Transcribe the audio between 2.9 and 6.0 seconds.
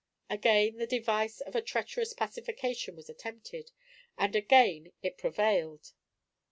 was attempted, and again it prevailed.